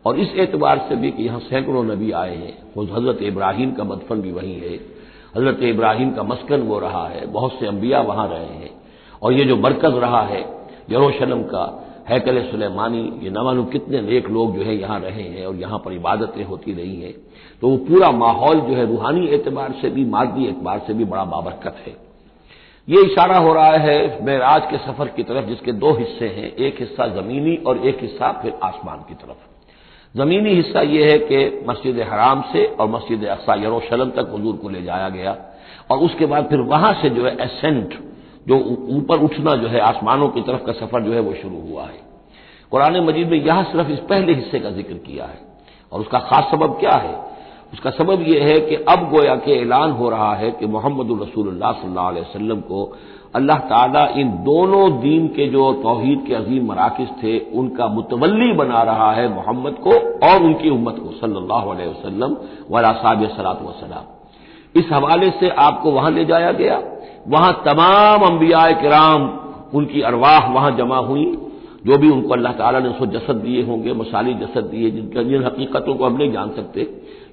और 0.05 0.19
इस 0.19 0.35
एतबार 0.35 0.85
से 0.89 0.95
भी 0.95 1.11
कि 1.11 1.23
यहाँ 1.23 1.39
सैकड़ों 1.39 1.83
नबी 1.83 2.11
आए 2.11 2.35
हैं। 2.35 2.57
हज़रत 2.93 3.21
इब्राहिम 3.21 3.71
का 3.71 3.83
मदफन 3.83 4.21
भी 4.21 4.31
वहीं 4.31 4.55
है। 4.55 4.75
हज़रत 5.37 5.63
इब्राहिम 5.63 6.11
का 6.11 6.23
मस्कन 6.23 6.61
वो 6.61 6.79
रहा 6.79 7.07
है। 7.07 7.25
बहुत 7.25 7.59
से 7.59 7.67
अंबिया 7.67 8.01
वहाँ 8.01 8.27
रहे 8.27 8.45
हैं। 8.45 8.69
और 9.21 9.33
ये 9.33 9.45
जो 9.45 9.57
मरकज 9.57 9.95
रहा 9.95 10.21
है, 10.21 10.41
यरूशलम 10.91 11.41
का 11.41 11.84
हैकल 12.05 12.41
सुलेमानी, 12.41 13.01
ये 13.23 13.29
न 13.29 13.43
मालूम 13.43 13.65
कितने 13.65 14.01
नेक 14.01 14.27
लोग 14.29 14.55
जो 14.57 14.63
है 14.63 14.75
यहाँ 14.75 14.99
रहे 14.99 15.23
हैं 15.23 15.45
और 15.45 15.55
यहाँ 15.55 15.79
पर 15.79 15.93
इबादतें 15.93 16.43
होती 16.43 16.73
रही 16.73 17.01
हैं। 17.01 17.13
तो 17.61 17.69
वो 17.69 17.77
पूरा 17.77 18.11
माहौल 18.13 18.59
जो 18.61 18.75
है 18.75 18.85
रूहानी 18.85 19.27
एतबार 19.35 19.73
से 19.81 19.89
भी 19.89 20.05
मादी 20.05 20.45
एतबार 20.45 20.79
से 20.87 20.93
भी 20.93 21.05
बड़ा 21.05 21.23
बाबरकत 21.25 21.81
है। 21.85 21.95
ये 22.87 23.01
इशारा 23.03 23.37
हो 23.37 23.53
रहा 23.53 23.77
है 23.79 24.25
मेराज 24.25 24.69
के 24.71 24.77
सफ़र 24.77 25.07
की 25.07 25.23
तरफ़, 25.23 25.45
जिसके 25.45 25.71
दो 25.73 25.93
हिस्से 25.93 26.27
हैं, 26.27 26.55
एक 26.55 26.79
हिस्सा 26.79 27.07
जमीनी 27.15 27.55
और 27.67 27.77
एक 27.87 28.01
हिस्सा 28.01 28.31
फिर 28.41 28.53
आसमान 28.63 29.05
की 29.09 29.13
तरफ़। 29.15 29.53
जमीनी 30.15 30.53
हिस्सा 30.55 30.81
यह 30.81 31.11
है 31.11 31.17
कि 31.21 31.65
मस्जिद 31.69 31.99
हराम 32.01 32.41
से 32.53 32.65
और 32.65 32.89
मस्जिद 32.89 33.25
अक्सा 33.27 33.55
यरूशलम 33.55 34.09
तक 34.11 34.31
हजूर 34.35 34.55
को 34.55 34.69
ले 34.69 34.81
जाया 34.81 35.09
गया 35.09 35.37
और 35.91 35.97
उसके 35.99 36.25
बाद 36.25 36.45
फिर 36.45 36.59
वहाँ 36.67 36.93
से 37.01 37.09
जो 37.09 37.25
है 37.25 37.37
एसेंट 37.41 37.93
जो 38.47 38.57
ऊपर 38.97 39.19
उठना 39.19 39.55
जो 39.55 39.67
है, 39.67 39.79
आसमानों 39.79 40.27
की 40.27 40.41
तरफ़ 40.41 40.63
का 40.63 40.71
सफ़र 40.71 41.01
जो 41.01 41.13
है, 41.13 41.19
वो 41.19 41.33
शुरू 41.33 41.61
हुआ 41.69 41.83
है। 41.83 41.99
कुरान 42.71 42.99
मजीद 43.05 43.29
में 43.29 43.45
यह 43.45 43.63
सिर्फ़ 43.63 43.89
इस 43.89 43.99
पहले 43.99 44.33
हिस्से 44.33 44.59
का 44.59 44.69
ज़िक्र 44.69 44.93
किया 44.93 45.25
है। 45.25 45.39
और 45.91 45.99
उसका 45.99 46.19
खास 46.19 46.51
सबब 46.51 46.77
क्या 46.79 46.95
है? 46.95 47.15
उसका 47.73 47.89
सबब 47.89 48.21
यह 48.21 48.43
है 48.43 48.59
कि 48.59 48.75
अब 48.75 49.09
गोया 49.09 49.35
के 49.35 49.61
ऐलान 49.61 49.91
हो 49.91 50.09
रहा 50.09 50.33
है 50.35 50.51
कि 50.51 50.65
मोहम्मद 50.65 51.21
रसूलुल्लाह 51.21 51.71
सल्लल्लाहु 51.71 52.09
अलैहि 52.09 52.61
को 52.61 52.97
अल्लाह 53.35 53.57
ताला 53.57 54.05
इन 54.19 54.29
दोनों 54.43 54.99
दीन 54.99 55.27
के 55.27 55.47
जो 55.47 55.71
तोहहीद 55.73 56.23
के 56.27 56.33
अजीम 56.33 56.67
मराकज 56.67 57.07
थे, 57.23 57.39
उनका 57.39 57.87
मुतवली 57.87 58.51
बना 58.53 58.81
रहा 58.83 59.11
है 59.11 59.27
मोहम्मद 59.29 59.75
को 59.83 59.91
और 60.27 60.43
उनकी 60.43 60.69
उम्मत 60.69 60.99
को 60.99 61.11
सल्लल्लाहु 61.11 61.71
अलैहि 61.71 61.89
वसल्लम 61.89 62.37
वलासाब 62.69 63.27
सलात 63.27 63.61
वसलाम 63.61 64.03
इस 64.75 64.85
हवाले 64.91 65.29
से 65.29 65.49
आपको 65.49 65.91
वहाँ 65.91 66.11
ले 66.11 66.25
जाया 66.25 66.51
गया। 66.51 66.81
वहाँ 67.27 67.53
तमाम 67.65 68.21
अंबिया 68.21 68.71
कराम, 68.71 69.23
उनकी 69.73 70.01
अरवाह 70.01 70.51
वहाँ 70.53 70.71
जमा 70.77 70.97
हुई। 70.97 71.25
जो 71.85 71.97
भी 71.97 72.09
उनको 72.09 72.33
अल्लाह 72.33 72.53
ताला 72.53 72.79
ने 72.79 72.89
उसको 72.89 73.05
जसद 73.05 73.35
दिए 73.35 73.63
होंगे, 73.63 73.93
मसाली 73.93 74.33
जसद 74.33 74.63
दिए, 74.63 74.89
जिनका 74.91 75.23
जिन 75.23 75.43
हकीकतों 75.43 75.95
को 75.95 76.05
हम 76.05 76.17
नहीं 76.17 76.31
जान 76.31 76.49
सकते, 76.49 76.81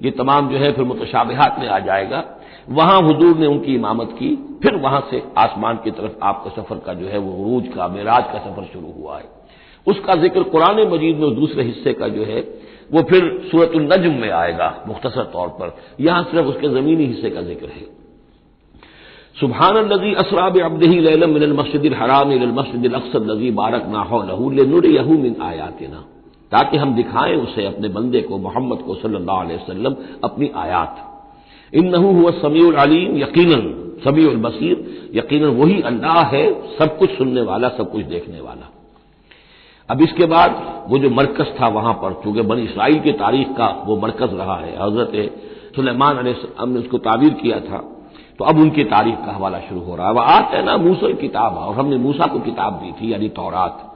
ये 0.02 0.10
तमाम 0.10 0.48
जो 0.48 0.58
है 0.58 0.72
फिर 0.72 0.84
मुतशाबहात 0.84 1.56
में 1.58 1.68
आ 1.68 1.78
जाएगा। 1.78 2.24
वहाँ 2.70 3.00
हजूर 3.02 3.36
ने 3.36 3.46
उनकी 3.46 3.74
इमामत 3.74 4.10
की, 4.12 4.28
फिर 4.62 4.76
वहाँ 4.76 5.00
से 5.10 5.22
आसमान 5.38 5.76
की 5.76 5.90
तरफ़ 5.90 6.12
आपका 6.22 6.50
सफ़र 6.50 6.78
का 6.78 6.94
जो 6.94 7.06
है 7.06 7.18
वो 7.18 7.32
रूज 7.44 7.68
का, 7.68 7.88
मेराज 7.88 8.24
का 8.32 8.38
सफ़र 8.38 8.64
शुरू 8.72 8.92
हुआ 8.92 9.16
है। 9.18 9.24
उसका 9.86 10.14
ज़िक्र 10.14 10.42
कुरान 10.42 10.80
मजीद 10.88 11.16
में 11.16 11.34
दूसरे 11.34 11.64
हिस्से 11.64 11.92
का 11.92 12.08
जो 12.08 12.24
है, 12.24 12.40
वो 12.92 13.02
फिर 13.02 13.48
सूरत 13.50 13.72
नजम 13.76 14.20
में 14.20 14.30
आएगा, 14.30 14.74
मुख्तसर 14.88 15.24
तौर 15.24 15.48
पर। 15.48 15.76
यहाँ 16.00 16.22
सिर्फ़ 16.22 16.46
उसके 16.46 16.68
जमीनी 16.68 17.06
हिस्से 17.06 17.30
का 17.30 17.42
ज़िक्र 17.42 17.66
है। 17.66 18.01
सुबहान 19.36 19.76
नजी 19.86 20.12
असराब 20.14 20.58
अब्दही 20.60 20.98
मस्जिद 21.52 21.94
हराम 21.94 22.32
मस्जिद 22.54 22.94
अक्सर 22.94 23.22
नजी 23.24 23.50
बारक 23.50 23.86
नाहो 23.88 24.22
लहू 24.22 24.50
नुर 24.50 24.86
यहू 24.86 25.18
मिन 25.18 25.36
आयातना। 25.42 26.00
ताकि 26.52 26.76
हम 26.76 26.94
दिखाएँ 26.94 27.36
उसे 27.36 27.64
अपने 27.66 27.88
बंदे 27.88 28.20
को, 28.20 28.38
मोहम्मद 28.38 28.78
को 28.78 28.94
सल्लल्लाहु 28.94 29.94
अपनी 30.24 30.50
आयात। 30.56 30.96
इन 31.72 31.88
नहू 31.88 32.12
हुआ 32.12 32.30
समीउल 32.30 32.74
अलीम, 32.74 33.16
यकीनन, 33.18 33.64
समीउल 34.04 34.36
बसीर, 34.36 34.76
यकीनन 35.14 35.56
वही 35.56 35.80
अल्लाह 35.82 36.20
है, 36.26 36.44
सब 36.78 36.98
कुछ 36.98 37.10
सुनने 37.10 37.42
वाला, 37.42 37.68
सब 37.68 37.90
कुछ 37.92 38.04
देखने 38.04 38.40
वाला। 38.40 38.68
अब 39.88 40.02
इसके 40.02 40.26
बाद 40.26 40.50
वो 40.88 40.98
जो 40.98 41.10
मरकज 41.10 41.54
था 41.60 41.68
वहाँ 41.68 41.94
पर, 41.94 42.20
चूँकि 42.24 42.42
बनी 42.42 42.62
इसराइल 42.62 43.00
की 43.00 43.12
तारीख 43.12 43.48
का 43.48 43.66
वो 43.86 43.96
मरकज 43.96 44.34
रहा 44.34 44.56
है, 44.56 44.76
हज़रत 44.82 45.12
सुलेमान 45.76 46.24
ने 46.24 46.78
उसको 46.78 46.98
ताबीर 46.98 47.34
किया 47.34 47.60
था। 47.60 47.82
तो 48.38 48.44
अब 48.44 48.58
उनकी 48.58 48.84
तारीख 48.84 49.14
का 49.14 49.32
हवाला 49.32 49.58
शुरू 49.58 49.80
हो 49.80 49.96
रहा 49.96 50.06
है। 50.06 50.12
वह 50.12 50.24
है 50.24 50.64
ना 50.64 50.76
मूसल 50.76 51.12
किताब 51.12 51.56
और 51.56 51.74
हमने 51.74 51.96
मूसा 51.96 52.26
को 52.26 52.38
किताब 52.38 52.72
दी 52.72 52.92
थी, 52.92 53.12
यानी 53.12 53.28
तौरात। 53.28 53.92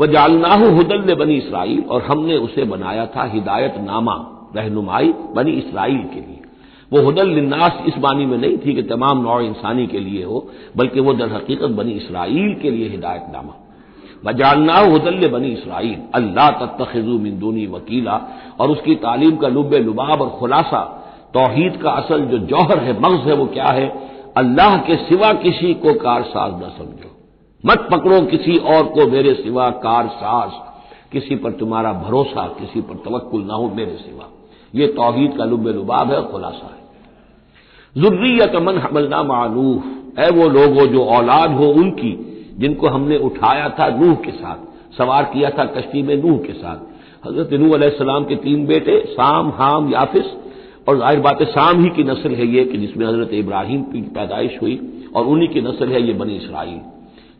वह 0.00 0.06
जालनाहू 0.06 0.70
हुदल 0.70 1.14
बनी 1.14 1.34
इसराइल, 1.34 1.84
और 1.90 2.02
हमने 2.02 2.36
उसे 2.36 2.64
बनाया 2.64 3.06
था 3.06 3.24
हिदायत 3.24 3.74
नामा 3.78 4.14
रहनुमाई 4.56 5.12
बनी 5.34 5.52
इसराइल 5.52 5.98
के 5.98 6.20
लिए। 6.20 6.40
वो 6.92 7.10
हदल 7.10 7.28
लिन्नास 7.28 7.82
इस 7.86 7.98
मानी 7.98 8.26
में 8.26 8.38
नहीं 8.38 8.58
थी 8.58 8.74
कि 8.74 8.82
तमाम 8.82 9.22
नौ 9.22 9.40
इंसानी 9.40 9.86
के 9.86 10.00
लिए 10.00 10.24
हो, 10.24 10.48
बल्कि 10.76 11.00
वो 11.00 11.12
दर 11.12 11.32
हकीकत 11.32 11.70
बनी 11.70 11.92
इसराइल 11.92 12.54
के 12.54 12.70
लिए 12.70 12.88
हिदायत 12.88 13.22
हिदायतनामा 13.22 13.54
बजालना 14.24 14.74
हदल 14.74 15.28
बनी 15.28 15.48
इसराइल, 15.48 15.98
अल्लाह 16.14 16.50
तत्खजू 16.50 17.18
मिंदूनी 17.18 17.66
वकीला, 17.66 18.20
और 18.60 18.70
उसकी 18.70 18.94
तालीम 18.94 19.36
का 19.36 19.48
लुब 19.48 19.74
लुबाब 19.74 20.20
और 20.22 20.28
खुलासा 20.28 20.98
तोहहीद 21.34 21.76
का 21.76 21.90
असल 21.90 22.20
जो 22.20 22.38
जौहर 22.38 22.78
है, 22.78 23.00
मगज 23.00 23.28
है, 23.28 23.34
वो 23.34 23.46
क्या 23.46 23.66
है? 23.66 24.10
अल्लाह 24.36 24.78
के 24.78 24.96
सिवा 24.96 25.32
किसी 25.32 25.74
को 25.74 25.94
कारसाज 25.94 26.52
न 26.52 26.68
समझो। 26.78 27.16
मत 27.66 27.88
पकड़ो 27.92 28.20
किसी 28.20 28.56
और 28.56 28.84
को 28.84 29.10
मेरे 29.10 29.34
सिवा 29.34 29.70
कारसाज। 29.70 30.50
किसी 31.12 31.36
पर 31.36 31.50
तुम्हारा 31.52 31.92
भरोसा, 31.92 32.46
किसी 32.46 32.80
पर 32.80 32.94
तवक्ल 32.94 33.40
ना 33.40 33.54
हो 33.54 33.68
मेरे 33.68 33.92
सिवा। 33.92 34.28
ये 34.74 34.86
तोहहीद 34.86 35.36
का 35.38 35.44
लुब 35.44 35.66
लुबाब 35.66 36.12
है 36.12 36.32
खुलासा 36.32 36.66
है। 36.66 36.82
जुर्रियत 38.02 38.56
मन 38.56 38.78
हमलना 38.78 39.22
मानूह 39.22 39.82
है 40.22 40.30
वो 40.30 40.48
लोग 40.48 40.78
हो 40.80 40.86
जो 40.86 41.04
औलाद 41.04 41.52
हो 41.52 41.66
उनकी, 41.66 42.28
जिनको 42.58 42.88
हमने 42.88 43.18
उठाया 43.18 43.68
था 43.68 43.88
नूह 43.88 44.14
के 44.14 44.30
साथ। 44.30 44.72
सवार 44.98 45.24
किया 45.24 45.50
था 45.50 45.64
कश्ती 45.64 46.02
में 46.02 46.22
नूह 46.22 46.38
के 46.38 46.52
साथ। 46.52 46.92
हज़रत 47.26 47.52
नूह 47.52 47.88
सलाम 47.88 48.24
के 48.24 48.36
तीन 48.36 48.66
बेटे, 48.66 49.04
साम, 49.06 49.50
हाम, 49.50 49.92
याफिस 49.92 50.41
और 50.86 50.96
ज़ाहिर 50.98 51.20
बात 51.20 51.42
शाम 51.48 51.82
ही 51.82 51.88
की 51.96 52.04
नस्ल 52.04 52.34
है 52.34 52.46
ये 52.46 52.64
कि 52.64 52.78
जिसमें 52.78 53.06
हज़रत 53.06 53.32
इब्राहिम 53.34 53.82
की 53.84 54.00
पैदाइश 54.14 54.58
हुई 54.62 54.76
और 55.16 55.26
उन्हीं 55.26 55.48
की 55.48 55.60
नस्ल 55.60 55.88
है 55.88 56.02
ये 56.02 56.12
बनी 56.14 56.36
इसराइल। 56.36 56.80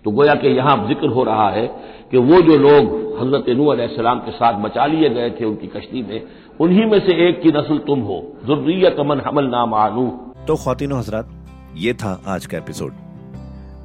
तो 0.05 0.11
गोया 0.11 0.35
कि 0.35 0.49
यहाँ 0.49 0.77
ज़िक्र 0.89 1.09
हो 1.09 1.25
रहा 1.25 1.49
है 1.51 1.67
कि 2.11 2.19
वो 2.21 2.41
जो 2.43 2.57
लोग 2.59 2.93
हज़रत 3.19 3.49
नू 3.51 3.75
सलाम 3.97 4.19
के 4.19 4.31
साथ 4.33 4.61
बचा 4.63 4.87
लिए 4.87 5.09
गए 5.11 5.31
थे 5.31 5.45
उनकी 5.45 5.67
कश्ती 5.69 6.03
में, 6.03 6.23
उन्हीं 6.61 6.87
में 6.87 6.99
से 7.01 7.17
एक 7.29 7.41
की 7.43 7.53
नस्ल 7.53 7.79
तुम 7.87 8.01
हो। 8.01 8.21
जुर्रियत 8.47 9.01
मन 9.07 9.21
हमल 9.27 9.49
नाम 9.49 9.75
आनू 9.77 10.09
तो 10.47 10.57
खातिन 10.57 10.93
हजरात, 10.93 11.29
ये 11.77 11.93
था 11.95 12.21
आज 12.29 12.47
का 12.47 12.59
एपिसोड। 12.59 12.93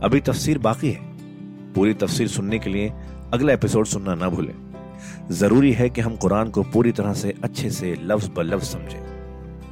अभी 0.03 0.19
तफसीर 0.21 0.57
बाकी 0.59 0.91
है। 0.91 1.05
पूरी 1.75 1.93
तफसीर 1.95 2.27
सुनने 2.29 2.59
के 2.59 2.69
लिए 2.69 2.91
अगला 3.33 3.53
एपिसोड 3.53 3.85
सुनना 3.87 4.15
ना 4.15 4.29
भूलें। 4.29 4.55
ज़रूरी 5.33 5.71
है 5.73 5.89
कि 5.89 6.01
हम 6.01 6.15
कुरान 6.15 6.49
को 6.49 6.63
पूरी 6.73 6.91
तरह 6.93 7.13
से 7.15 7.33
अच्छे 7.43 7.69
से 7.71 7.93
लफ्ज 8.03 8.29
ब 8.29 8.41
लफ्ज 8.43 8.65
समझें। 8.65 9.06